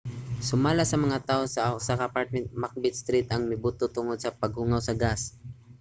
sumala 0.47 0.83
sa 0.87 0.97
mga 1.05 1.17
taho 1.27 1.41
usa 1.79 1.97
ka 1.99 2.05
apartment 2.09 2.45
sa 2.47 2.61
macbeth 2.63 2.97
street 3.03 3.27
ang 3.29 3.43
mibuto 3.51 3.83
tungod 3.95 4.17
sa 4.21 4.35
paghungaw 4.41 4.81
sa 4.83 4.97
gas 5.01 5.21